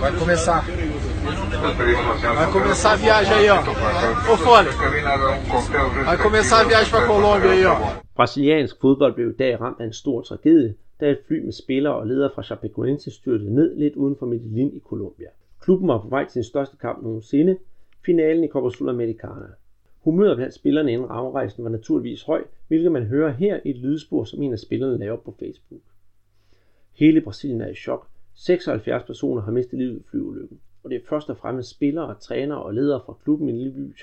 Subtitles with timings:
[0.00, 0.64] Vai começar.
[2.34, 3.58] Vai começar a viagem aí, ó.
[4.32, 4.68] Ô Fole.
[6.04, 7.76] Vai começar a viagem pra Colômbia aí, ó.
[8.14, 11.94] Brasiliansk fodbold blev i dag ramt af en stor tragedie, da et fly med spillere
[11.94, 15.28] og ledere fra Chapecoense styrtede ned lidt uden for Medellin i Colombia.
[15.60, 17.56] Klubben var på vej til sin største kamp nogensinde,
[18.06, 19.48] finalen i Copa Sudamericana.
[20.04, 24.24] Humøret blandt spillerne inden afrejsen var naturligvis høj, hvilket man hører her i et lydspor,
[24.24, 25.82] som en af spillerne laver på Facebook.
[26.92, 28.06] Hele Brasilien er i chok.
[28.38, 32.62] 76 personer har mistet livet i flyulykken, og det er først og fremmest spillere, trænere
[32.62, 33.94] og ledere fra klubben i lille by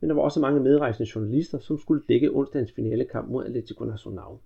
[0.00, 4.36] men der var også mange medrejsende journalister, som skulle dække onsdagens finalekamp mod Atletico Nacional.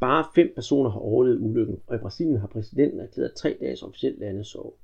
[0.00, 4.14] Bare fem personer har overlevet ulykken, og i Brasilien har præsidenten erklæret tre dages officiel
[4.18, 4.76] landesorg.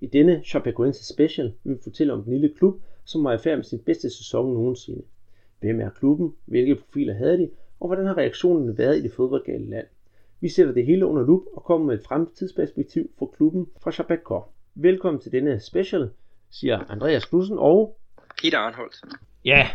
[0.00, 3.56] I denne Chapecoense Special vil vi fortælle om den lille klub, som var i færd
[3.56, 5.02] med sin bedste sæson nogensinde.
[5.60, 6.34] Hvem er klubben?
[6.46, 7.50] Hvilke profiler havde de?
[7.80, 9.86] Og hvordan har reaktionen været i det fodboldgale land?
[10.42, 14.48] Vi sætter det hele under lup og kommer med et fremtidsperspektiv for klubben fra Chapecoense.
[14.74, 16.10] Velkommen til denne special,
[16.50, 17.98] siger Andreas Knudsen og
[18.42, 19.00] Peter Arnholdt.
[19.44, 19.68] Ja,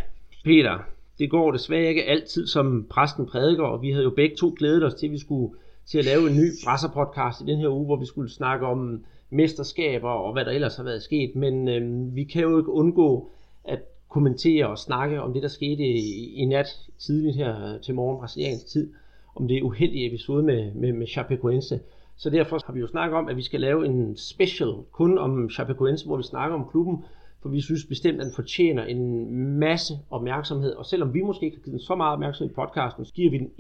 [0.43, 0.79] Peter,
[1.19, 4.83] det går desværre ikke altid som præsten prædiker, og vi havde jo begge to glædet
[4.83, 7.85] os til, at vi skulle til at lave en ny presserpodcast i den her uge,
[7.85, 12.15] hvor vi skulle snakke om mesterskaber og hvad der ellers har været sket, men øh,
[12.15, 13.29] vi kan jo ikke undgå
[13.63, 16.67] at kommentere og snakke om det, der skete i, i nat
[16.99, 18.93] tidligt her til morgen brasiliansk tid,
[19.39, 21.79] om det uheldige episode med, med, med Chapecoense.
[22.17, 25.49] Så derfor har vi jo snakket om, at vi skal lave en special kun om
[25.49, 27.03] Chapecoense, hvor vi snakker om klubben,
[27.41, 31.57] for vi synes bestemt, at den fortjener en masse opmærksomhed, og selvom vi måske ikke
[31.57, 33.51] har givet den så meget opmærksomhed i podcasten, så giver vi den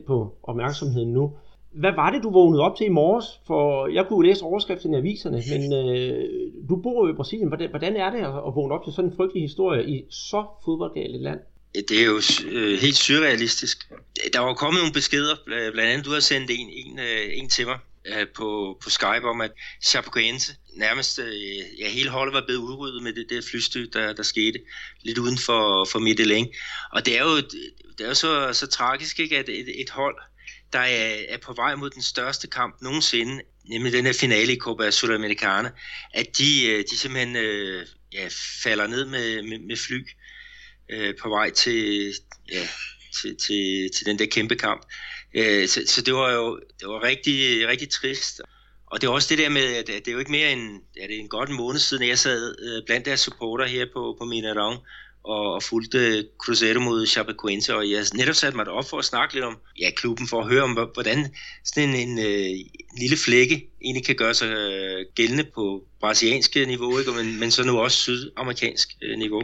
[0.00, 1.32] 100% på opmærksomheden nu.
[1.72, 3.40] Hvad var det, du vågnede op til i morges?
[3.46, 6.24] For jeg kunne jo læse overskriften i aviserne, men øh,
[6.68, 7.48] du bor jo i Brasilien.
[7.48, 11.14] Hvordan, hvordan er det at vågne op til sådan en frygtelig historie i så fodboldgalt
[11.14, 11.40] et land?
[11.74, 13.88] Det er jo øh, helt surrealistisk.
[14.32, 17.66] Der var kommet nogle beskeder, blandt andet du har sendt en, en, øh, en til
[17.66, 19.52] mig øh, på, på Skype om, at
[19.84, 24.22] Chapecoense nærmest, øh, ja, hele holdet var blevet udryddet med det, det flystyr, der, der
[24.22, 24.58] skete
[25.02, 26.48] lidt uden for, for Medellin.
[26.92, 27.36] Og det er jo,
[27.98, 30.16] det er jo så, så tragisk, ikke, at et, et hold,
[30.72, 34.58] der er, er på vej mod den største kamp nogensinde, nemlig den her finale i
[34.58, 35.70] Copa Sudamericana,
[36.14, 38.28] at de, øh, de simpelthen øh, ja,
[38.62, 40.06] falder ned med, med, med fly
[40.88, 42.12] øh, på vej til,
[42.52, 42.68] ja,
[43.22, 44.86] til, til, til den der kæmpe kamp.
[45.34, 48.40] Øh, så, så det var jo det var rigtig, rigtig trist.
[48.86, 51.02] Og det er også det der med, at det er jo ikke mere end, ja,
[51.02, 54.24] det er en godt måned siden, jeg sad øh, blandt deres supporter her på, på
[54.24, 54.78] Minarong
[55.24, 59.34] og, og fulgte Cruzeiro mod Chapecoense, og jeg netop satte mig op for at snakke
[59.34, 61.18] lidt om ja, klubben, for at høre om, hvordan
[61.64, 66.98] sådan en, en, en lille flække egentlig kan gøre sig øh, gældende på brasiliansk niveau,
[66.98, 67.10] ikke?
[67.18, 69.42] Men, men så nu også sydamerikansk øh, niveau.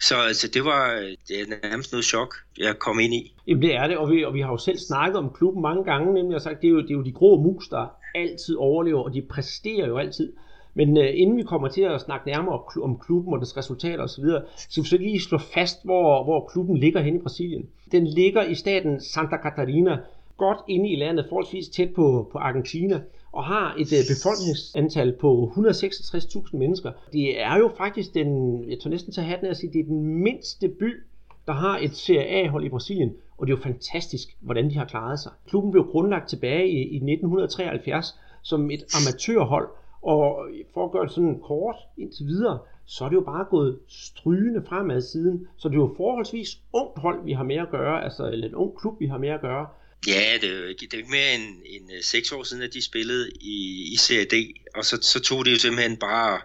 [0.00, 3.34] Så altså, det var øh, det er nærmest noget chok, jeg kom ind i.
[3.46, 5.84] Jamen det er det, og vi, og vi har jo selv snakket om klubben mange
[5.84, 7.86] gange, nemlig jeg har sagt, det er jo, det er jo de grå mus, der
[8.14, 10.32] altid overlever, og de præsterer jo altid.
[10.74, 14.24] Men øh, inden vi kommer til at snakke nærmere om klubben og dens resultater osv.,
[14.24, 17.68] så skal vi så lige slå fast, hvor, hvor klubben ligger hen i Brasilien.
[17.92, 19.98] Den ligger i staten Santa Catarina,
[20.36, 23.00] godt inde i landet, forholdsvis tæt på, på Argentina,
[23.32, 26.92] og har et øh, befolkningsantal på 166.000 mennesker.
[27.12, 28.30] Det er jo faktisk den,
[28.70, 31.02] jeg tror næsten til hatten at sige, det er den mindste by,
[31.46, 34.84] der har et Serie A-hold i Brasilien, og det er jo fantastisk, hvordan de har
[34.84, 35.32] klaret sig.
[35.48, 39.68] Klubben blev grundlagt tilbage i, i 1973 som et amatørhold,
[40.04, 43.78] og for at gøre det sådan kort indtil videre, så er det jo bare gået
[43.88, 45.48] strygende fremad siden.
[45.56, 48.54] Så det er jo forholdsvis ungt hold, vi har med at gøre, altså eller en
[48.54, 49.66] ung klub, vi har med at gøre.
[50.06, 52.62] Ja, det er jo ikke, det er ikke mere end, end øh, seks år siden,
[52.62, 54.34] at de spillede i, i Serie D,
[54.74, 56.40] og så, så tog det jo simpelthen bare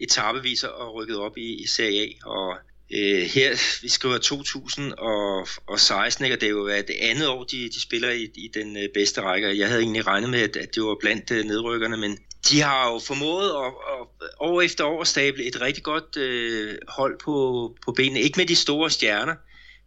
[0.00, 2.56] etapeviser og rykket op i, i Serie A, og
[2.94, 6.36] øh, her, vi skriver 2016, ikke?
[6.36, 9.20] og det er jo det andet år, de, de spiller i, i den øh, bedste
[9.20, 9.58] række.
[9.58, 12.18] Jeg havde egentlig regnet med, at, at det var blandt øh, nedrykkerne, men
[12.50, 17.18] de har jo formået at, at år efter år stable et rigtig godt øh, hold
[17.24, 18.20] på, på benene.
[18.20, 19.34] Ikke med de store stjerner,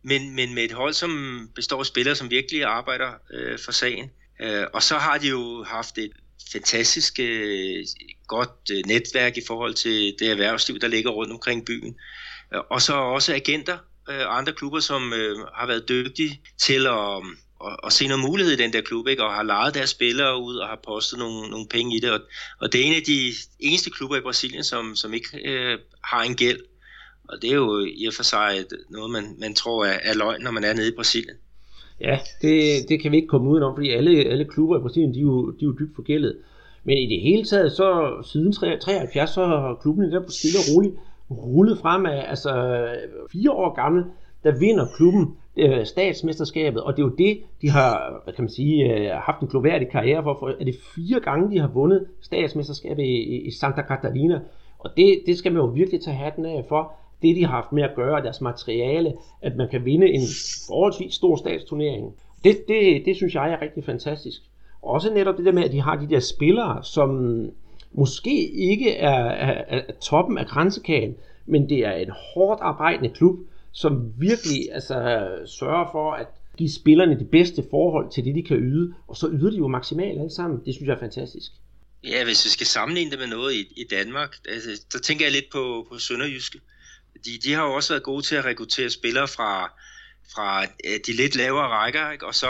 [0.03, 1.11] men, men med et hold, som
[1.55, 4.09] består af spillere, som virkelig arbejder øh, for sagen.
[4.41, 6.11] Øh, og så har de jo haft et
[6.51, 7.85] fantastisk øh,
[8.27, 11.95] godt øh, netværk i forhold til det erhvervsliv, der ligger rundt omkring byen.
[12.53, 13.77] Øh, og så også agenter
[14.09, 17.23] øh, og andre klubber, som øh, har været dygtige til at
[17.59, 19.23] og, og se noget mulighed i den der klub, ikke?
[19.23, 22.11] og har lejet deres spillere ud og har postet nogle, nogle penge i det.
[22.11, 22.19] Og,
[22.59, 23.19] og det er en af de
[23.59, 26.59] eneste klubber i Brasilien, som, som ikke øh, har en gæld.
[27.29, 30.41] Og det er jo i og for sig noget, man, man tror er, er løgn,
[30.41, 31.35] når man er nede i Brasilien.
[32.01, 35.19] Ja, det, det kan vi ikke komme udenom, fordi alle, alle klubber i Brasilien, de
[35.19, 36.37] er, jo, de er jo dybt forgældet.
[36.83, 40.75] Men i det hele taget, så siden 73, så har klubben der på stille og
[40.75, 40.95] roligt
[41.31, 42.23] rullet fremad.
[42.27, 42.51] Altså
[43.31, 44.03] fire år gammel,
[44.43, 48.49] der vinder klubben øh, statsmesterskabet, og det er jo det, de har, hvad kan man
[48.49, 52.05] sige, øh, haft en gloværdig karriere for, for er det fire gange, de har vundet
[52.21, 54.39] statsmesterskabet i, i, i Santa Catarina,
[54.79, 56.91] og det, det skal man jo virkelig tage hatten af for,
[57.21, 60.21] det de har haft med at gøre, deres materiale, at man kan vinde en
[60.67, 62.13] forholdsvis stor statsturnering.
[62.43, 64.41] Det, det, det synes jeg er rigtig fantastisk.
[64.81, 67.39] Også netop det der med, at de har de der spillere, som
[67.91, 71.15] måske ikke er, er, er toppen af grænsekagen,
[71.45, 73.35] men det er en hårdt arbejdende klub,
[73.71, 76.27] som virkelig altså, sørger for at
[76.57, 79.67] give spillerne de bedste forhold til det, de kan yde, og så yder de jo
[79.67, 80.59] maksimalt alle sammen.
[80.65, 81.51] Det synes jeg er fantastisk.
[82.03, 85.31] Ja, hvis vi skal sammenligne det med noget i, i Danmark, altså, så tænker jeg
[85.31, 86.59] lidt på, på Sønderjyske.
[87.25, 89.71] De, de har jo også været gode til at rekruttere spillere fra,
[90.33, 90.65] fra
[91.07, 92.25] de lidt lavere rækker, ikke?
[92.25, 92.47] og så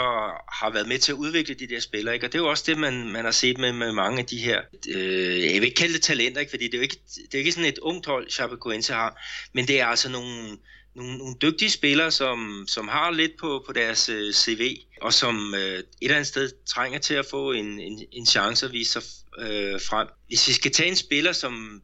[0.60, 2.14] har været med til at udvikle de der spillere.
[2.14, 2.26] Ikke?
[2.26, 4.38] Og det er jo også det, man, man har set med, med mange af de
[4.38, 4.60] her,
[4.94, 6.50] øh, jeg vil ikke kalde det talenter, ikke?
[6.50, 9.68] fordi det er jo ikke, det er ikke sådan et ungt hold, Chapecoense har, men
[9.68, 10.58] det er altså nogle,
[10.94, 15.54] nogle, nogle dygtige spillere, som, som har lidt på, på deres øh, CV, og som
[15.54, 18.92] øh, et eller andet sted trænger til at få en, en, en chance at vise
[18.92, 19.02] sig
[19.38, 20.08] øh, frem.
[20.26, 21.82] Hvis vi skal tage en spiller, som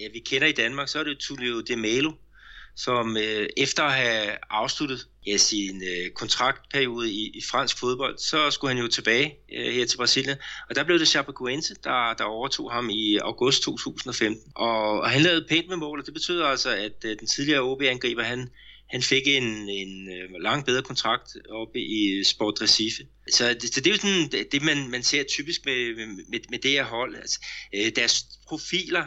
[0.00, 2.12] ja, vi kender i Danmark, så er det Tullio De Melo,
[2.78, 8.50] som øh, efter at have afsluttet ja, sin øh, kontraktperiode i, i fransk fodbold, så
[8.50, 10.36] skulle han jo tilbage øh, her til Brasilien.
[10.68, 14.52] Og der blev det Chapecoense, der, der overtog ham i august 2015.
[14.54, 17.60] Og, og han lavede pænt med mål, og det betyder altså, at øh, den tidligere
[17.60, 18.48] OB-angriber, han,
[18.90, 23.02] han fik en, en øh, langt bedre kontrakt oppe i Sport Recife.
[23.30, 26.70] Så det, det er jo sådan det, man, man ser typisk med, med, med det
[26.70, 27.16] her hold.
[27.16, 27.40] Altså,
[27.74, 29.04] øh, deres profiler,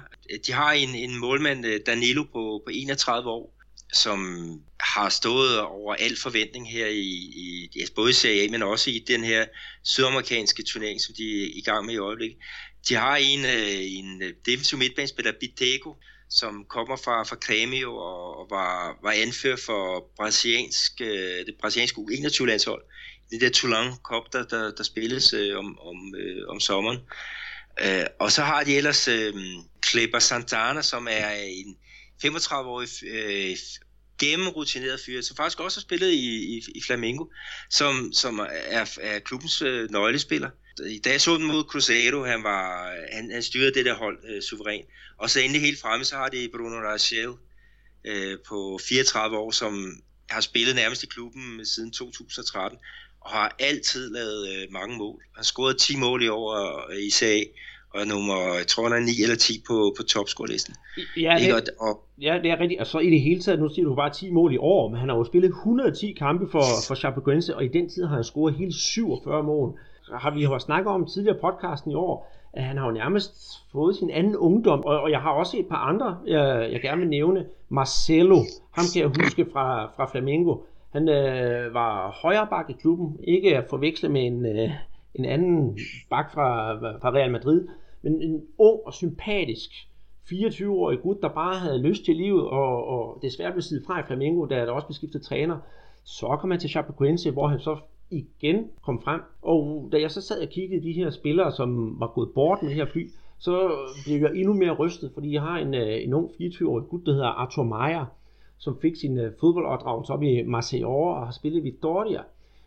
[0.48, 3.61] de har en, en målmand, øh, Danilo, på, på 31 år,
[3.94, 4.20] som
[4.80, 7.10] har stået over al forventning her i,
[7.46, 9.46] i ja, både i Serie A, men også i den her
[9.84, 12.38] sydamerikanske turnering, som de er i gang med i øjeblikket.
[12.90, 15.94] De har en, øh, en øh, defensiv midtbanespiller, Bitego,
[16.30, 22.02] som kommer fra, fra Cremio og, og var, var anført for brasiliansk, øh, det brasilianske
[22.02, 22.84] U21-landshold.
[23.32, 27.00] Det der Toulon Cup, der, der, der spilles øh, om, om, øh, om sommeren.
[27.82, 29.34] Øh, og så har de ellers øh,
[29.82, 31.78] Kleber Santana, som er en
[32.26, 33.58] 35-årig øh,
[34.20, 37.26] gennemrutineret fyr, som faktisk også har spillet i, i, i Flamengo,
[37.70, 40.50] som, som er, er klubbens øh, nøglespiller.
[41.04, 44.42] Da jeg så den mod Cruzeiro, han, var, han, han styrede det der hold øh,
[44.42, 44.86] suverænt.
[45.18, 47.34] Og så endelig helt fremme, så har de Bruno Rachel
[48.06, 52.80] øh, på 34 år, som har spillet nærmest i klubben siden 2013,
[53.22, 55.24] og har altid lavet øh, mange mål.
[55.36, 57.44] Han scorede 10 mål i år i CA,
[57.94, 60.74] og nummer, jeg tror han er 9 eller 10 på, på topscore-listen.
[61.18, 62.80] Ja, det, og, og, ja, det er rigtigt.
[62.82, 65.00] Og så i det hele taget, nu siger du bare 10 mål i år, men
[65.00, 68.24] han har jo spillet 110 kampe for, for Chapecoense, og i den tid har han
[68.24, 69.80] scoret hele 47 mål.
[70.04, 73.32] Så har vi jo snakket om tidligere podcasten i år, at han har jo nærmest
[73.72, 77.00] fået sin anden ungdom, og, og jeg har også et par andre, jeg, jeg gerne
[77.00, 77.46] vil nævne.
[77.70, 78.38] Marcelo,
[78.72, 80.56] ham kan jeg huske fra, fra Flamengo.
[80.94, 84.70] Han øh, var højre bak i klubben, ikke at forveksle med en, øh,
[85.16, 85.78] en anden
[86.10, 87.68] bak fra, fra Real Madrid,
[88.02, 89.72] men en ung og sympatisk
[90.26, 94.04] 24-årig gut, der bare havde lyst til livet, og, og desværre blev siddet fra i
[94.08, 95.58] Flamengo, da der også blev skiftet træner.
[96.04, 97.78] Så kom han til Chapecoense, hvor han så
[98.10, 99.22] igen kom frem.
[99.42, 102.70] Og da jeg så sad og kiggede de her spillere, som var gået bort med
[102.70, 103.10] det her fly,
[103.40, 103.72] så
[104.06, 107.12] blev jeg endnu mere rystet, fordi jeg har en, øh, en ung 24-årig gut, der
[107.12, 108.06] hedder Arthur Meyer,
[108.58, 112.22] som fik sin øh, fodboldopdragelse op i Marseille og har spillet i Dordia.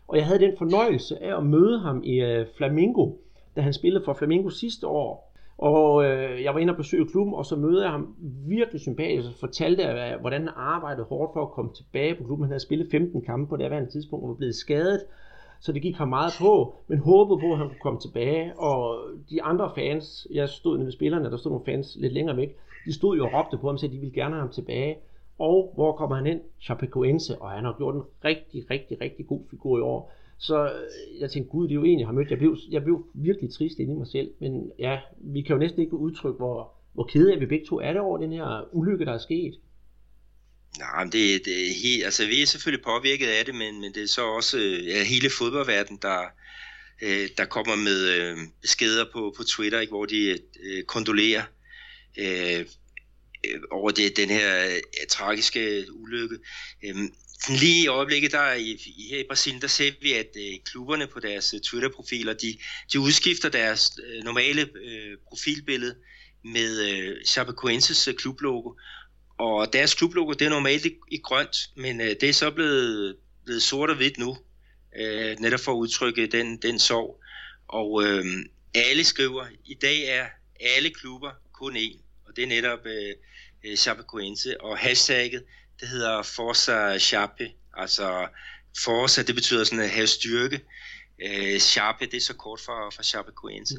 [0.07, 3.11] Og jeg havde den fornøjelse af at møde ham i øh, Flamingo,
[3.55, 5.35] da han spillede for Flamingo sidste år.
[5.57, 8.15] Og øh, jeg var inde og besøge klubben, og så mødte jeg ham
[8.47, 12.45] virkelig sympatisk og fortalte, at, hvordan han arbejdede hårdt for at komme tilbage på klubben.
[12.45, 15.01] Han havde spillet 15 kampe på det her tidspunkt og var blevet skadet,
[15.59, 18.59] så det gik ham meget på, men håbede på, at han kunne komme tilbage.
[18.59, 18.97] Og
[19.29, 22.57] de andre fans, jeg stod nede ved spillerne, der stod nogle fans lidt længere væk,
[22.85, 24.97] de stod jo og råbte på ham, så de ville gerne have ham tilbage.
[25.39, 26.41] Og hvor kommer han ind?
[26.61, 30.13] Chapecoense, og han har gjort en rigtig, rigtig, rigtig god figur i år.
[30.37, 32.29] Så øh, jeg tænkte, gud, det er jo egentlig, jeg har mødt.
[32.29, 34.31] Jeg blev, jeg blev virkelig trist inde i mig selv.
[34.39, 37.79] Men ja, vi kan jo næsten ikke udtrykke, hvor, hvor kede er vi begge to
[37.79, 39.53] er det over den her ulykke, der er sket.
[40.79, 44.03] Nej, det, det er helt, altså vi er selvfølgelig påvirket af det, men, men det
[44.03, 46.19] er så også øh, ja, hele fodboldverdenen, der,
[47.01, 51.43] øh, der kommer med øh, beskeder på, på Twitter, ikke, hvor de øh, kondolerer
[52.17, 52.65] øh
[53.53, 56.37] Øh, over det, den her øh, tragiske ulykke.
[56.85, 56.95] Øh,
[57.41, 61.07] sådan lige i øjeblikket, der i, her i Brasilien, der ser vi, at øh, klubberne
[61.07, 62.57] på deres øh, Twitter-profiler, de,
[62.93, 65.95] de udskifter deres øh, normale øh, profilbillede
[66.43, 68.73] med øh, Chapecoenses øh, klublogo.
[69.37, 73.15] Og deres klublogo, det er normalt i, i grønt, men øh, det er så blevet,
[73.45, 74.37] blevet sort og hvidt nu,
[74.99, 77.21] øh, netop for at udtrykke den, den sorg.
[77.67, 78.25] Og øh,
[78.75, 80.25] alle skriver, i dag er
[80.59, 82.04] alle klubber kun én,
[82.35, 83.15] og det er netop øh,
[83.65, 85.43] øh, Chapecoense, og hashtagget,
[85.79, 88.27] det hedder Forza Sharpe, altså
[88.83, 90.59] Forza, det betyder sådan at have styrke.
[91.25, 93.75] Øh, Sharpe, øh, det er så kort for, for Chapecoense.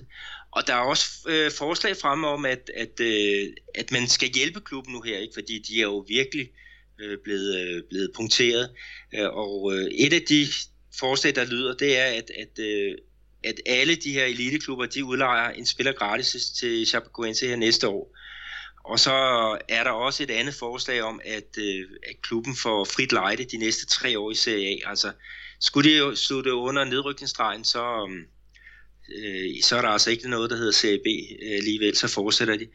[0.50, 4.60] Og der er også øh, forslag frem om, at, at, øh, at man skal hjælpe
[4.60, 5.34] klubben nu her, ikke?
[5.34, 6.50] fordi de er jo virkelig
[7.00, 8.70] øh, blevet, øh, blevet punkteret.
[9.14, 10.46] Øh, og øh, et af de
[10.98, 12.94] forslag, der lyder, det er, at, at, øh,
[13.44, 18.16] at alle de her eliteklubber, de udlejer en spiller gratis til Chapecoense her næste år.
[18.86, 19.12] Og så
[19.68, 23.56] er der også et andet forslag om, at, øh, at klubben får frit lejde de
[23.56, 24.90] næste tre år i Serie A.
[24.90, 25.12] Altså,
[25.60, 28.10] skulle de jo slutte under nedrykningsstregen, så,
[29.16, 31.06] øh, så er der altså ikke noget, der hedder Serie B
[31.42, 32.66] øh, alligevel, så fortsætter de.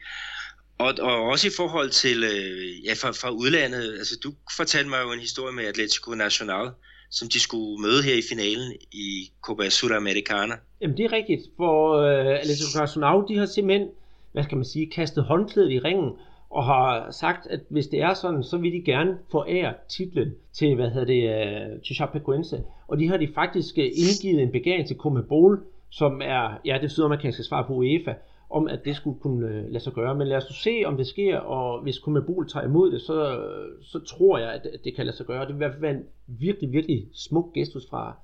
[0.78, 5.02] Og, og også i forhold til, øh, ja, fra, fra udlandet, altså du fortalte mig
[5.02, 6.70] jo en historie med Atletico Nacional,
[7.10, 10.54] som de skulle møde her i finalen i Copa Sudamericana.
[10.80, 13.88] Jamen det er rigtigt, for øh, Atletico Nacional, de har simpelthen
[14.32, 16.12] hvad skal man sige, kastet håndklædet i ringen,
[16.50, 20.74] og har sagt, at hvis det er sådan, så vil de gerne forære titlen til,
[20.74, 22.62] hvad hedder det, øh, til Chapecoense.
[22.88, 26.90] Og de har de faktisk øh, indgivet en begæring til Comebol, som er, ja, det
[26.90, 28.14] sydamerikanske svar på UEFA,
[28.50, 30.14] om at det skulle kunne øh, lade sig gøre.
[30.14, 33.38] Men lad os nu se, om det sker, og hvis Comebol tager imod det, så,
[33.82, 35.40] så tror jeg, at, at det kan lade sig gøre.
[35.40, 38.16] Det vil i hvert fald være en virkelig, virkelig smuk gestus fra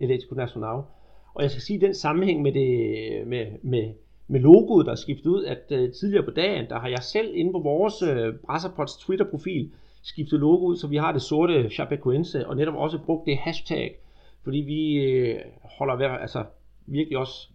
[0.00, 0.82] Atletico Nacional.
[1.34, 3.92] Og jeg skal sige, at den sammenhæng med, det, med, med
[4.32, 7.30] med logoet, der er skiftet ud, at øh, tidligere på dagen, der har jeg selv
[7.34, 9.70] inde på vores øh, Brasserpods Twitter-profil
[10.02, 13.98] skiftet logo ud, så vi har det sorte Chapecoense, og netop også brugt det hashtag,
[14.44, 15.38] fordi vi øh,
[15.78, 16.44] holder ved, altså,
[16.86, 17.48] virkelig også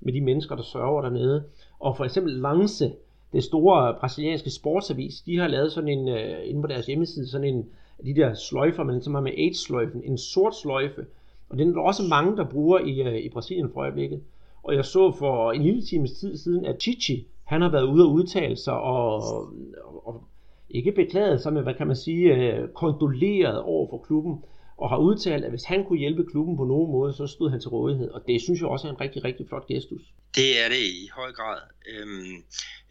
[0.00, 1.44] med de mennesker, der sørger dernede.
[1.78, 2.92] Og for eksempel Lance,
[3.32, 7.54] det store brasilianske sportsavis, de har lavet sådan en, øh, inde på deres hjemmeside, sådan
[7.54, 7.68] en
[8.04, 11.06] de der sløjfer, man som har med AIDS-sløjfen, en sort sløjfe,
[11.48, 14.20] og den er der også mange, der bruger i, øh, i Brasilien for øjeblikket.
[14.64, 18.04] Og jeg så for en lille times tid siden, at Chichi, han har været ude
[18.04, 19.22] og udtale sig og,
[20.06, 20.24] og
[20.70, 24.34] ikke beklaget sig, men hvad kan man sige, øh, kondoleret over for klubben,
[24.76, 27.60] og har udtalt, at hvis han kunne hjælpe klubben på nogen måde, så stod han
[27.60, 28.08] til rådighed.
[28.08, 30.02] Og det synes jeg også er en rigtig, rigtig flot gestus.
[30.34, 31.60] Det er det i høj grad.
[31.92, 32.34] Øhm,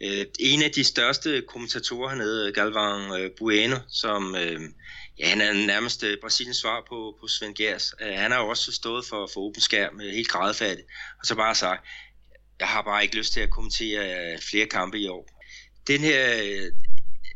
[0.00, 4.60] øh, en af de største kommentatorer hernede, Galvan øh, Bueno, som øh,
[5.18, 7.94] Ja, han er nærmest øh, Brasiliens svar på, på Svend Gers.
[8.00, 10.86] Øh, han har jo også stået for, for åben skærm, øh, helt grædefærdigt,
[11.20, 11.86] og så bare sagt,
[12.60, 15.28] jeg har bare ikke lyst til at kommentere flere kampe i år.
[15.86, 16.20] Den her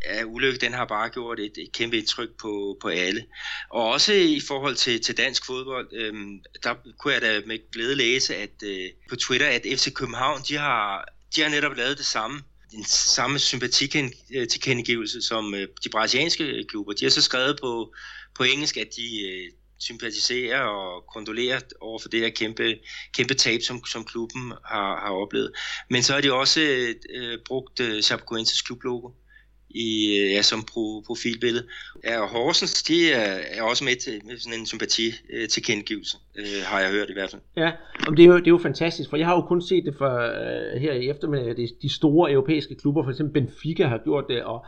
[0.05, 3.27] ja, ulykke, den har bare gjort et, et kæmpe indtryk på, på alle.
[3.71, 7.95] Og også i forhold til, til dansk fodbold, øhm, der kunne jeg da med glæde
[7.95, 12.07] læse at øh, på Twitter, at FC København, de har, de har netop lavet det
[12.07, 16.93] samme den samme sympatikengivelse som øh, de brasilianske øh, klubber.
[16.93, 17.95] De har så skrevet på,
[18.37, 22.79] på engelsk, at de øh, sympatiserer og kondolerer over for det her kæmpe,
[23.13, 25.53] kæmpe tab, som, som klubben har, har oplevet.
[25.91, 26.61] Men så har de også
[27.15, 29.11] øh, brugt øh, Chapecoenses klublogo
[29.71, 31.65] i, øh, ja, som pro, profilbillede.
[32.05, 35.63] Ja, og Horsens, de er, er også med til med sådan en sympati øh, til
[35.63, 37.43] kendegivelse, øh, har jeg hørt i hvert fald.
[37.57, 37.73] Ja,
[38.07, 39.95] og det er, jo, det er jo fantastisk, for jeg har jo kun set det
[39.99, 44.25] for, øh, her i eftermiddag, de, de store europæiske klubber, for eksempel Benfica har gjort
[44.29, 44.67] det, og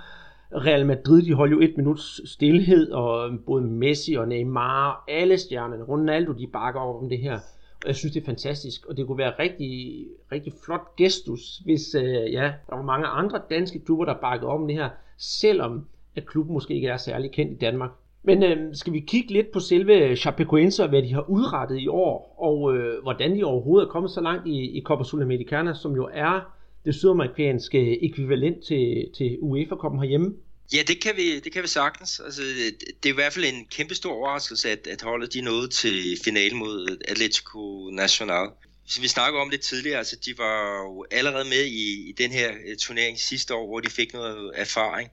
[0.54, 5.84] Real Madrid, de holdt jo et minuts stillhed, og både Messi og Neymar, alle stjernerne,
[5.84, 7.38] Ronaldo, de bakker over om det her.
[7.82, 11.94] Og jeg synes, det er fantastisk, og det kunne være rigtig, rigtig flot gestus, hvis
[11.94, 16.26] øh, ja, der var mange andre danske klubber, der bakkede om det her, selvom at
[16.26, 17.90] klubben måske ikke er særlig kendt i Danmark.
[18.22, 21.88] Men øh, skal vi kigge lidt på selve Chapecoense og hvad de har udrettet i
[21.88, 25.94] år, og øh, hvordan de overhovedet er kommet så langt i, i Copa Sudamericana, som
[25.94, 26.40] jo er
[26.84, 30.34] det sydamerikanske ekvivalent til, til UEFA-koppen herhjemme?
[30.72, 32.20] Ja, det kan vi, det kan vi sagtens.
[32.20, 35.68] Altså, det er i hvert fald en kæmpe stor overraskelse, at, at holdet de nåede
[35.68, 38.48] til finalen mod Atletico Nacional.
[38.86, 42.30] Som vi snakkede om lidt tidligere, altså de var jo allerede med i, i den
[42.30, 45.10] her øh, turnering sidste år, hvor de fik noget erfaring,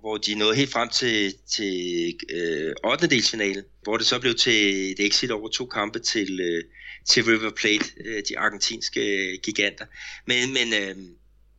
[0.00, 3.06] hvor de nåede helt frem til, til øh, 8.
[3.06, 6.64] delsfinalen, hvor det så blev til et exit over to kampe til, øh,
[7.08, 9.86] til River Plate, øh, de argentinske øh, giganter.
[10.26, 10.96] Men, men øh,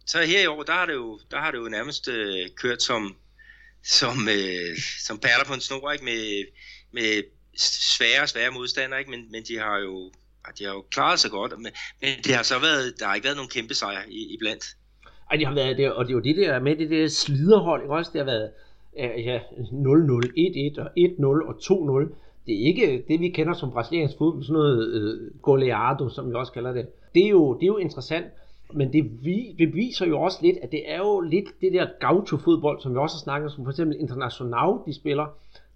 [0.05, 2.83] så her i år, der har det jo, der har det jo nærmest øh, kørt
[2.83, 3.15] som,
[3.83, 6.05] som, øh, som perler på en snor, ikke?
[6.05, 6.45] Med,
[6.91, 7.23] med
[7.57, 9.11] svære og svære modstandere, ikke?
[9.11, 10.11] Men, men de har jo
[10.59, 11.71] de har jo klaret sig godt, men,
[12.01, 14.65] men det har så været, der har ikke været nogen kæmpe sejre i, iblandt.
[15.31, 17.81] Ej, det har været det, og det er jo det der med det der sliderhold,
[17.81, 18.11] ikke også?
[18.13, 18.51] Det har været
[18.97, 19.41] ja, 0-0,
[20.77, 21.55] 1-1 og 1-0 og
[22.05, 22.15] 2-0.
[22.45, 26.35] Det er ikke det, vi kender som brasiliansk fodbold, sådan noget øh, goleado, som vi
[26.35, 26.87] også kalder det.
[27.15, 28.25] Det er jo, det er jo interessant,
[28.73, 31.87] men det, vi, det viser jo også lidt, at det er jo lidt det der
[31.99, 35.25] gaucho-fodbold, som vi også har snakket om, som for eksempel International, de spiller.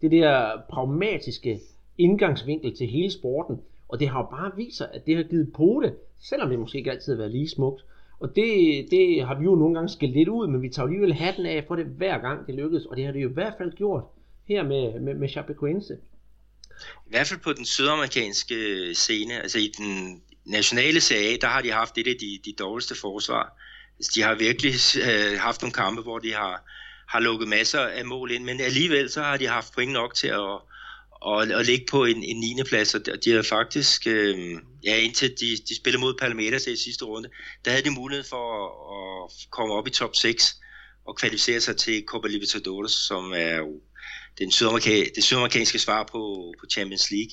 [0.01, 1.59] Det der pragmatiske
[1.97, 3.61] indgangsvinkel til hele sporten.
[3.89, 6.59] Og det har jo bare vist sig, at det har givet på det, selvom det
[6.59, 7.85] måske ikke altid har været lige smukt.
[8.19, 11.13] Og det, det har vi jo nogle gange skældt lidt ud, men vi tager alligevel
[11.13, 13.53] hatten af for det hver gang det lykkedes, og det har det jo i hvert
[13.57, 14.03] fald gjort
[14.47, 15.97] her med, med, med Chapecoense.
[17.05, 18.55] I hvert fald på den sydamerikanske
[18.93, 22.95] scene, altså i den nationale serie, der har de haft et af de, de dårligste
[22.95, 23.59] forsvar.
[23.97, 26.63] Altså, de har virkelig øh, haft nogle kampe, hvor de har,
[27.07, 30.27] har lukket masser af mål ind, men alligevel så har de haft point nok til
[30.27, 30.59] at,
[31.21, 32.63] og, og ligge på en, en 9.
[32.67, 37.05] plads, og de har faktisk, øh, ja indtil de, de spillede mod Palmeiras i sidste
[37.05, 37.29] runde,
[37.65, 40.55] der havde de mulighed for at, at komme op i top 6
[41.05, 43.81] og kvalificere sig til Copa Libertadores, som er jo
[44.37, 47.31] den sydamerikanske, det sydamerikanske svar på, på Champions League.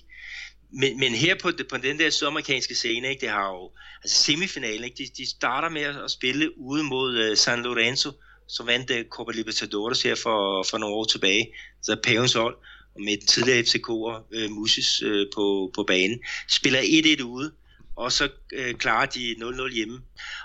[0.76, 3.70] Men, men her på, på den der sydamerikanske scene, ikke, det har jo,
[4.02, 8.10] altså semifinalen, ikke, de, de starter med at spille ude mod uh, San Lorenzo,
[8.48, 12.56] som vandt uh, Copa Libertadores her for, for nogle år tilbage, så Pavens hold,
[12.94, 16.20] og med den tidligere FCK'er, uh, øh, Musis, uh, på, på banen.
[16.48, 17.52] Spiller 1-1 ude,
[17.96, 20.00] og så øh, klarer de 0-0 hjemme.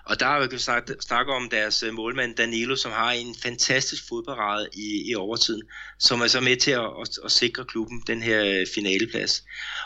[0.06, 4.04] Og der har vi snakke, snakke om deres øh, målmand Danilo, som har en fantastisk
[4.10, 5.62] fodparade i, i overtiden,
[6.00, 9.44] som er så med til at, at, at sikre klubben den her øh, finaleplads.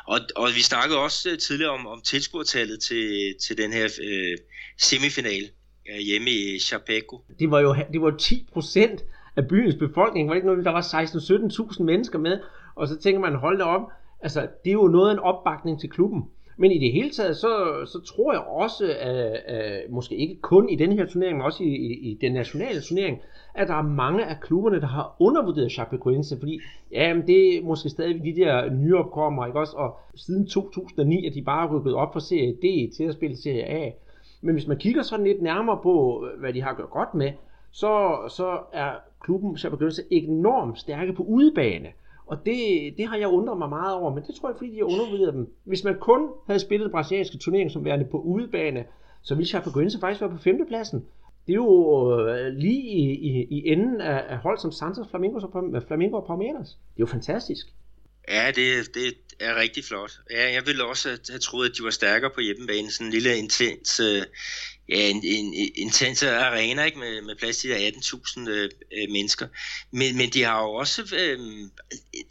[0.08, 4.38] Og, og vi snakkede også øh, tidligere om, om tilskuertallet til, til den her øh,
[4.78, 5.50] semifinal
[5.90, 7.22] øh, hjemme i Chapeco.
[7.40, 9.02] Det var jo det var 10 procent
[9.36, 10.28] af byens befolkning.
[10.28, 12.40] Var det ikke noget, der var 16-17.000 mennesker med?
[12.76, 13.82] Og så tænker man, hold da op,
[14.22, 16.24] altså det er jo noget af en opbakning til klubben.
[16.58, 19.16] Men i det hele taget, så, så tror jeg også, at,
[19.56, 22.82] at måske ikke kun i den her turnering, men også i, i, i den nationale
[22.82, 23.22] turnering,
[23.54, 26.60] at der er mange af klubberne, der har undervurderet Chapecoense, fordi
[26.92, 29.76] ja, det er måske stadig de der nyopkommere, ikke også?
[29.78, 33.66] Og siden 2009 er de bare rykket op fra Serie D til at spille Serie
[33.66, 33.92] A.
[34.42, 37.32] Men hvis man kigger sådan lidt nærmere på, hvad de har gjort godt med,
[37.72, 38.92] så, så er
[39.22, 41.88] klubben Chapecoense enormt stærke på udebane.
[42.26, 42.58] Og det,
[42.98, 45.34] det har jeg undret mig meget over, men det tror jeg, fordi de har undervurderet
[45.34, 45.54] dem.
[45.64, 48.86] Hvis man kun havde spillet den brasilianske turnering som værende på udebane,
[49.22, 51.06] så ville Chapecoense faktisk være på femtepladsen.
[51.48, 55.40] Det er jo øh, lige i, i, i enden af, af hold som Santos, Flamingo
[55.40, 56.70] og, øh, Flamingo og Palmeiras.
[56.70, 57.66] Det er jo fantastisk.
[58.30, 59.06] Ja, det, det
[59.40, 60.12] er rigtig flot.
[60.32, 62.92] Ja, jeg ville også have troet, at de var stærkere på hjemmebane.
[62.92, 64.22] Sådan en lille intens, øh,
[64.90, 67.00] ja, en, en, en intens arena ikke?
[67.00, 69.48] Med, med plads til 18.000 øh, øh, mennesker.
[69.92, 71.40] Men, men de har jo også øh,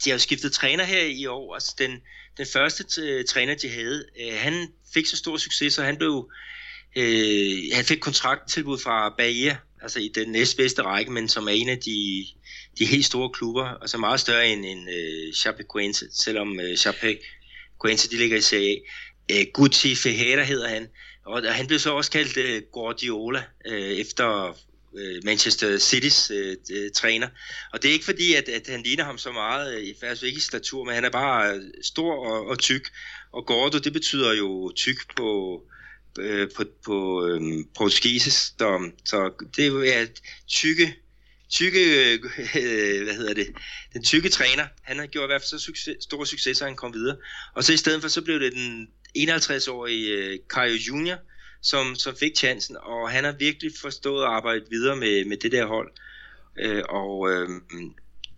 [0.03, 1.53] de har jo skiftet træner her i år.
[1.53, 2.01] Altså den,
[2.37, 6.31] den første t- træner, de havde, øh, han fik så stor succes, så han blev
[6.95, 11.69] øh, han fik kontrakttilbud fra Bahia, altså i den næstbedste række, men som er en
[11.69, 12.25] af de
[12.79, 18.17] de helt store klubber, altså meget større end, end øh, Chapecoense, selvom øh, Chapecoense de
[18.17, 18.81] ligger i Serie
[19.29, 19.39] A.
[19.39, 20.87] Øh, Guti Fejera hedder han,
[21.25, 24.57] og han blev så også kaldt øh, Guardiola øh, efter
[24.97, 26.33] øh, Manchester City's
[26.91, 27.27] træner.
[27.73, 30.37] Og det er ikke fordi, at, at han ligner ham så meget, uh, altså ikke
[30.37, 32.89] i statur, men han er bare stor og, og tyk.
[33.31, 35.61] Og Gordo, det betyder jo tyk på,
[36.55, 40.07] på, på øhm, portugisisk, så, så det er ja,
[40.47, 40.95] tykke
[41.53, 42.19] tykke, øh,
[43.05, 43.47] hvad hedder det,
[43.93, 46.75] den tykke træner, han har gjort i hvert fald så succes, stor succes, at han
[46.75, 47.17] kom videre.
[47.55, 51.17] Og så i stedet for, så blev det den 51-årige øh, Caio Junior,
[51.61, 55.51] som, som fik chancen, og han har virkelig forstået at arbejde videre med, med det
[55.51, 55.91] der hold.
[56.59, 57.49] Øh, og øh,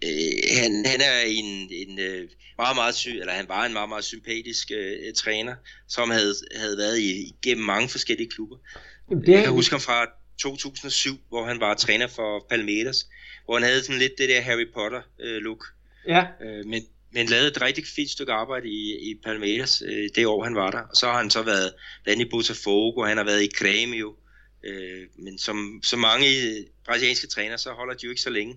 [0.03, 3.89] øh, han, han er en, en øh, meget, meget sy, eller han var en meget,
[3.89, 5.55] meget sympatisk øh, træner,
[5.87, 8.57] som havde, havde været i, igennem mange forskellige klubber.
[9.09, 9.35] Jamen, det er...
[9.35, 10.05] Jeg kan huske ham fra
[10.37, 13.07] 2007, hvor han var træner for Palmeiras,
[13.45, 15.65] hvor han havde sådan lidt det der Harry Potter øh, look.
[16.07, 16.25] Ja.
[16.41, 16.83] Øh, men,
[17.15, 20.71] men lavede et rigtig fint stykke arbejde i, i Palmeiras øh, det år, han var
[20.71, 20.83] der.
[20.91, 21.69] Og så har han så været
[22.03, 24.09] blandt i Botafogo, han har været i Grêmio.
[24.69, 26.29] Øh, men som, som mange
[26.85, 28.53] brasilianske træner, så holder de jo ikke så længe.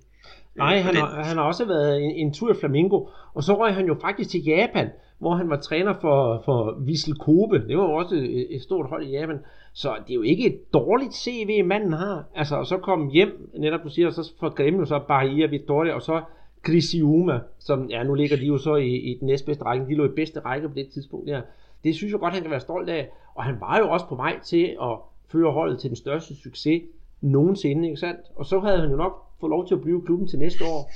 [0.56, 2.98] Nej, han har, han har også været en, en tur i Flamingo,
[3.34, 7.14] og så røg han jo faktisk til Japan, hvor han var træner for, for Vissel
[7.14, 7.56] Kobe.
[7.68, 9.38] Det var jo også et, et stort hold i Japan.
[9.74, 12.24] Så det er jo ikke et dårligt CV, manden har.
[12.34, 15.94] Altså, og så kom hjem, netop du siger, og så for Grêmio, så Bahia, Victoria,
[15.94, 16.22] og så
[16.62, 19.86] Crisiuma, som, ja, nu ligger de jo så i, i den næstbedste række.
[19.86, 21.42] De lå i bedste række på det tidspunkt der.
[21.84, 23.08] Det synes jeg godt, han kan være stolt af.
[23.34, 24.98] Og han var jo også på vej til at
[25.32, 26.82] føre holdet til den største succes
[27.20, 28.20] nogensinde, ikke sandt?
[28.36, 30.90] Og så havde han jo nok fået lov til at blive klubben til næste år.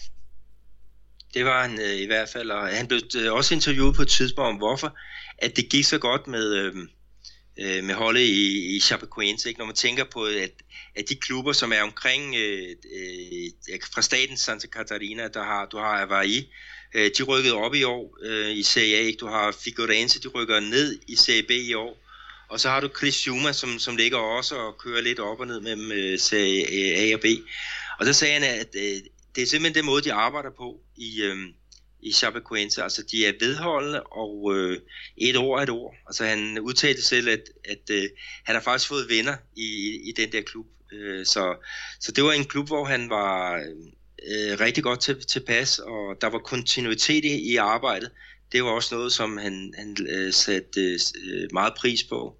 [1.34, 4.08] Det var han øh, i hvert fald, og han blev øh, også interviewet på et
[4.08, 4.96] tidspunkt om, hvorfor
[5.38, 6.72] at det gik så godt med, øh,
[7.58, 9.58] øh, med holdet i, i Chapecoense, ikke?
[9.58, 10.52] når man tænker på, at,
[10.96, 15.76] at de klubber, som er omkring øh, øh, fra staten Santa Catarina, der har, du
[15.76, 16.48] har Hawaii,
[16.94, 19.18] øh, de rykkede op i år øh, i Serie A, ikke?
[19.18, 21.98] du har Figueirense, de rykker ned i Serie B i år,
[22.48, 25.46] og så har du Chris Juma, som, som ligger også og kører lidt op og
[25.46, 27.26] ned mellem øh, Serie A og B.
[28.00, 29.02] Og så sagde han, at øh,
[29.34, 31.36] det er simpelthen den måde, de arbejder på i, øh,
[32.02, 32.82] i Chapecoense.
[32.82, 34.78] Altså, de er vedholdende, og øh,
[35.16, 35.94] et ord er et ord.
[36.06, 38.08] Altså, han udtalte selv, at, at øh,
[38.44, 40.66] han har faktisk fået venner i, i den der klub.
[40.92, 41.54] Øh, så,
[42.00, 43.54] så det var en klub, hvor han var
[44.28, 48.10] øh, rigtig godt til, tilpas, og der var kontinuitet i, i arbejdet.
[48.52, 50.80] Det var også noget, som han, han øh, satte
[51.24, 52.36] øh, meget pris på.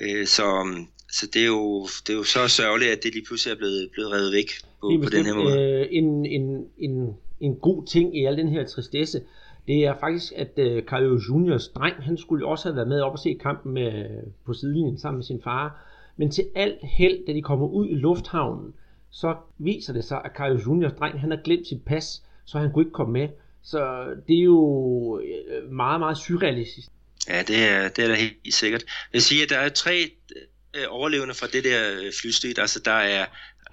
[0.00, 0.76] Øh, så,
[1.12, 3.90] så det er, jo, det er jo så sørgeligt, at det lige pludselig er blevet,
[3.92, 5.60] blevet revet væk på, på den her måde.
[5.60, 9.20] Øh, en, en, en, en god ting i al den her tristesse,
[9.66, 13.12] det er faktisk, at øh, Carlo Juniors dreng, han skulle også have været med op
[13.12, 14.04] og se kampen med,
[14.46, 15.90] på sidelinjen sammen med sin far.
[16.16, 18.74] Men til alt held, da de kommer ud i lufthavnen,
[19.10, 22.72] så viser det sig, at Carlo Juniors dreng, han har glemt sit pas, så han
[22.72, 23.28] kunne ikke komme med.
[23.62, 26.88] Så det er jo øh, meget, meget surrealistisk.
[27.28, 28.82] Ja, det er, det er da helt sikkert.
[28.82, 30.10] Jeg vil sige, at der er tre
[30.76, 32.58] øh, overlevende fra det der flystyrt.
[32.58, 33.26] Altså, der er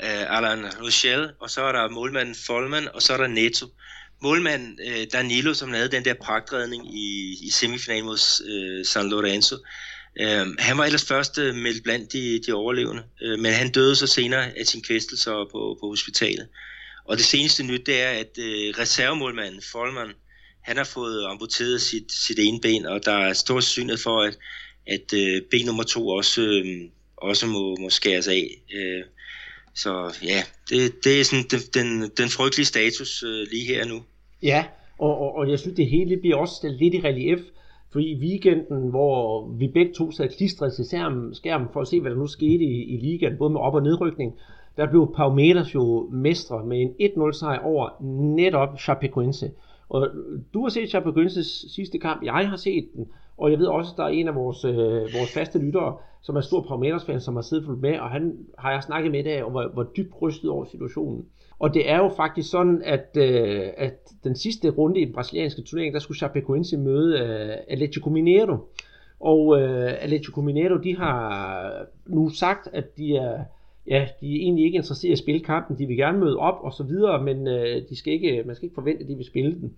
[0.04, 3.66] øh, Alan Rochelle, og så er der målmanden Folman, og så er der Neto.
[4.24, 9.56] Målmanden øh, Danilo, som lavede den der pragtredning i, i semifinalen mod øh, San Lorenzo,
[10.20, 13.96] øh, han var ellers først øh, meldt blandt de, de overlevende, øh, men han døde
[13.96, 16.48] så senere af sin kvæstelse på, på hospitalet.
[17.06, 20.14] Og det seneste nyt, det er, at øh, reservemålmanden Folman,
[20.64, 24.38] han har fået amputeret sit, sit ene ben, og der er stor synet for, at,
[24.88, 28.62] at øh, ben nummer to også, øh, også må, må skæres af.
[28.74, 29.04] Øh,
[29.76, 33.98] så ja, det, det er sådan den, den, den frygtelige status øh, lige her nu.
[34.44, 34.66] Ja,
[35.00, 37.40] og, og, og jeg synes, det hele bliver også lidt i relief,
[37.92, 42.12] fordi i weekenden, hvor vi begge to sad klistret til skærmen, for at se, hvad
[42.12, 44.34] der nu skete i, i ligaen, både med op- og nedrykning,
[44.78, 47.90] der blev Palmeiras jo mestre med en 1-0 sejr over
[48.36, 49.52] netop Chapecoense.
[49.90, 50.08] Og
[50.54, 53.08] du har set Chapecoenses sidste kamp, jeg har set den,
[53.38, 56.36] og jeg ved også, at der er en af vores, øh, vores faste lyttere, som
[56.36, 59.24] er stor Palmeiras fan, som har siddet fuldt med, og han har jeg snakket med
[59.24, 61.26] det og var, var dybt rystet over situationen.
[61.60, 65.62] Og det er jo faktisk sådan, at, øh, at den sidste runde i den brasilianske
[65.62, 68.58] turnering, der skulle Chapecoense møde øh, Atletico Mineiro.
[69.20, 73.44] Og øh, Atletico Mineiro, de har nu sagt, at de er,
[73.88, 75.78] ja, de er egentlig ikke interesseret i at spille kampen.
[75.80, 78.66] De vil gerne møde op og så videre, men øh, de skal ikke, man skal
[78.66, 79.74] ikke forvente, at de vil spille den.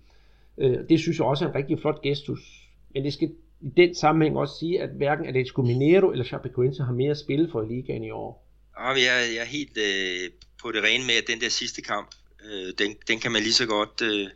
[0.58, 2.68] Øh, det synes jeg også er en rigtig flot gestus.
[2.94, 3.30] Men det skal
[3.64, 7.62] i den sammenhæng også sige, at hverken Atletico Mineiro eller Chapecoense har mere spil for
[7.62, 8.44] ligaen i år.
[8.76, 10.30] Ah, ja, jeg, jeg er helt øh,
[10.62, 13.52] på det rene med, at den der sidste kamp, øh, den, den kan man lige
[13.52, 14.28] så godt øh,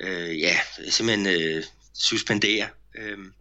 [0.00, 0.54] øh, ja,
[0.88, 1.62] simpelthen øh,
[1.94, 2.68] suspendere.
[2.98, 3.32] Øhm,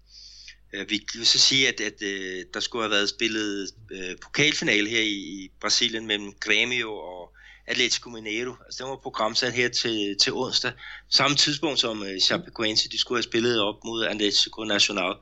[0.73, 4.89] øh vi kan så sige, at, at øh, der skulle have været spillet øh, pokalfinale
[4.89, 7.20] her i, i Brasilien mellem Grêmio og
[7.67, 8.55] Atletico Mineiro.
[8.65, 10.71] Altså, den var programsat her til, til onsdag.
[11.09, 15.13] Samme tidspunkt som øh, Chapecoense, de skulle have spillet op mod Atletico Nacional.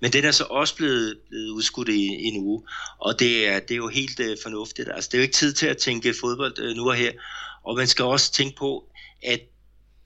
[0.00, 2.62] Men det er så også blevet, blevet udskudt i, i en uge.
[2.98, 4.88] Og det er, det er jo helt øh, fornuftigt.
[4.94, 7.12] Altså, det er jo ikke tid til at tænke fodbold øh, nu og her.
[7.64, 8.90] Og man skal også tænke på,
[9.22, 9.40] at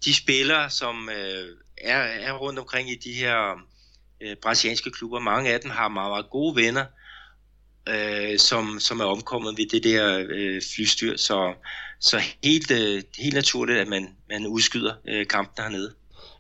[0.05, 3.37] de spillere, som øh, er, er rundt omkring i de her
[4.21, 7.02] øh, brasilianske klubber, mange af dem har meget, meget gode venner, øh,
[7.89, 11.17] øh, som, som er omkommet ved det der øh, flystyr.
[11.17, 11.53] Så,
[12.01, 15.91] så helt, øh, helt naturligt, at man, man udskyder øh, kampen hernede.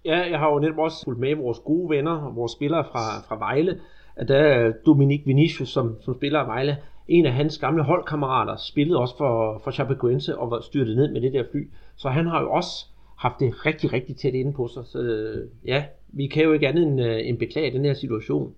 [0.04, 3.20] Ja, jeg har jo netop også fulgt med vores gode venner og vores spillere fra,
[3.28, 3.80] fra Vejle.
[4.16, 6.76] At der er Dominik Vinicius, som, som spiller af Vejle,
[7.08, 11.20] en af hans gamle holdkammerater, spillede også for, for Chapecoense og var styrtet ned med
[11.20, 11.68] det der fly.
[11.96, 12.86] Så han har jo også
[13.18, 14.82] haft det rigtig, rigtig tæt inde på sig.
[14.86, 18.54] Så øh, ja, vi kan jo ikke andet end, øh, end beklage den her situation.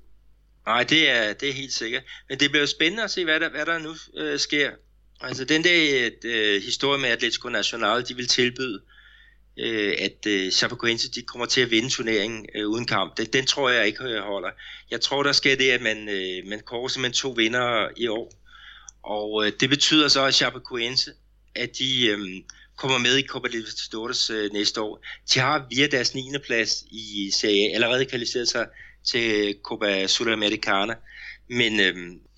[0.66, 2.02] Nej, det er, det er helt sikkert.
[2.28, 4.70] Men det bliver jo spændende at se, hvad der, hvad der nu øh, sker.
[5.20, 8.80] Altså den der øh, historie med Atletico Nacional, de vil tilbyde,
[9.58, 13.16] øh, at øh, Chapecoense de kommer til at vinde turneringen øh, uden kamp.
[13.16, 14.50] Den, den tror jeg ikke øh, holder.
[14.90, 18.32] Jeg tror, der sker det, at man, øh, man kårer simpelthen to vinder i år.
[19.02, 21.10] Og øh, det betyder så, at Chapecoense,
[21.54, 22.18] at de øh,
[22.76, 25.04] kommer med i Copa Libertadores øh, næste år.
[25.34, 26.32] De har via deres 9.
[26.46, 28.66] plads i Serie A allerede kvalificeret sig
[29.04, 30.94] til Copa Sudamericana.
[31.48, 31.96] Men øh,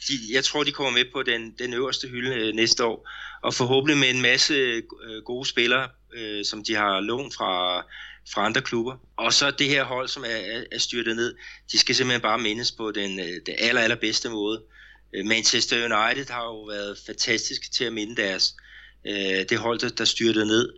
[0.08, 3.08] de, jeg tror, de kommer med på den, den øverste hylde øh, næste år,
[3.42, 7.80] og forhåbentlig med en masse øh, gode spillere, øh, som de har lånt fra,
[8.32, 8.96] fra andre klubber.
[9.16, 11.34] Og så det her hold, som er, er styrtet ned,
[11.72, 14.62] de skal simpelthen bare mindes på den, øh, den aller, allerbedste måde.
[15.14, 18.54] Øh, Manchester United har jo været fantastisk til at minde deres,
[19.06, 20.72] øh, det hold, der, der styrtede ned.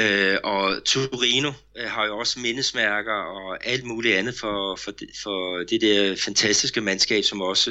[0.00, 5.38] Øh, og Torino øh, har jo også mindesmærker og alt muligt andet for, for, for
[5.70, 7.70] det der fantastiske mandskab, som også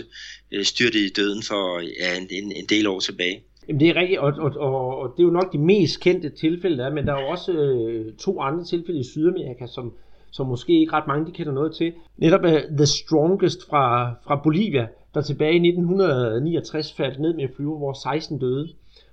[0.52, 3.44] øh, styrte i døden for ja, en, en, en del år tilbage.
[3.68, 6.30] Jamen det er rigtigt, og, og, og, og det er jo nok de mest kendte
[6.30, 9.94] tilfælde, der er, men der er jo også øh, to andre tilfælde i Sydamerika, som,
[10.32, 11.94] som måske ikke ret mange de kender noget til.
[12.18, 17.50] Netop uh, The Strongest fra, fra Bolivia, der tilbage i 1969 faldt ned med en
[17.56, 18.70] flyve, hvor 16 døde.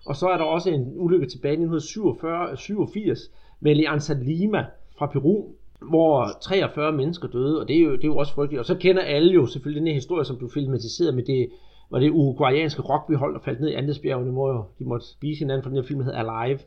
[0.09, 4.67] Og så er der også en ulykke tilbage i 1987 med Alianza Lima
[4.99, 5.45] fra Peru,
[5.91, 8.61] hvor 43 mennesker døde, og det er jo, det er jo også frygteligt.
[8.61, 11.49] Og så kender alle jo selvfølgelig den her historie, som du filmatiserede med det,
[11.91, 15.71] var det uruguayanske rugbyhold, der faldt ned i Andesbjergene, hvor de måtte vise hinanden, for
[15.71, 16.59] den her film hed Alive.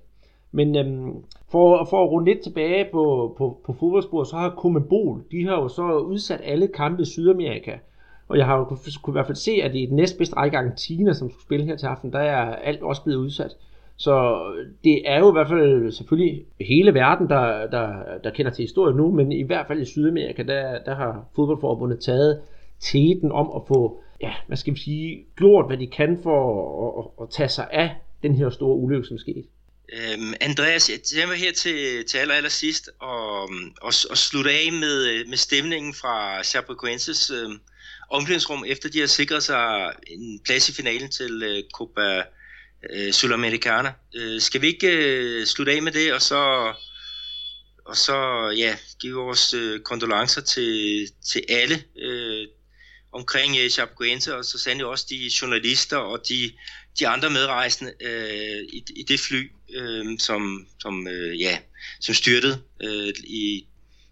[0.52, 1.14] Men øhm,
[1.52, 5.56] for, for at runde lidt tilbage på, på, på fodboldsporet, så har Comebol, de har
[5.56, 7.78] jo så udsat alle kampe i Sydamerika.
[8.32, 10.58] Og jeg har jo kunne, kunne i hvert fald se, at i den næstbedste række
[10.58, 13.52] Argentina, som skulle spille her til aften, der er alt også blevet udsat.
[13.98, 14.40] Så
[14.84, 17.88] det er jo i hvert fald selvfølgelig hele verden, der, der,
[18.24, 22.00] der kender til historien nu, men i hvert fald i Sydamerika, der, der har fodboldforbundet
[22.00, 22.42] taget
[22.80, 26.40] teten om at få, ja, hvad skal vi sige, gjort, hvad de kan for
[26.88, 29.44] at, at, at tage sig af den her store ulykke, som skete.
[29.94, 33.42] Øhm, Andreas, jeg var her til, til aller, aller sidst og,
[33.82, 37.50] og, og slutte af med, med stemningen fra Chapecoenses øh,
[38.12, 42.24] omklædningsrum, efter de har sikret sig en plads i finalen til øh, Copa
[42.90, 43.94] øh, Sudamericana.
[44.16, 46.74] Øh, skal vi ikke øh, slutte af med det, og så,
[47.86, 52.48] og så ja, give vores øh, kondolencer til, til alle øh,
[53.12, 56.52] omkring øh, Chapecoense, og så sandelig også de journalister og de,
[57.00, 61.58] de andre medrejsende øh, i, i det fly, øh, som, som, øh, ja,
[62.00, 63.68] som styrtede øh, i,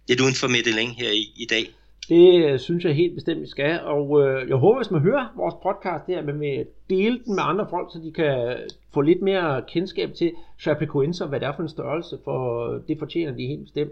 [0.08, 1.74] lidt uden for Medellin her i, i dag.
[2.10, 3.80] Det øh, synes jeg helt bestemt, vi skal.
[3.82, 7.36] Og øh, jeg håber, hvis man hører vores podcast her, at man vil dele den
[7.36, 8.58] med andre folk, så de kan
[8.93, 13.00] få lidt mere kendskab til Chapecoense og hvad det er for en størrelse, for det
[13.00, 13.91] fortjener de helt bestemt.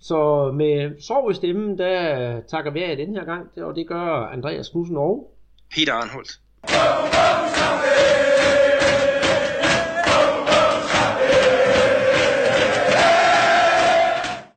[0.00, 4.30] Så med sorg i stemmen, der takker vi af den her gang, og det gør
[4.32, 5.32] Andreas Knudsen og
[5.74, 6.40] Peter Arnholdt.